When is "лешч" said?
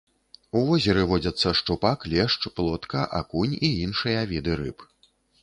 2.13-2.39